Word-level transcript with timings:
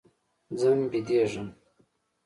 ځم 0.59 0.79
بيدېږم. 0.91 1.47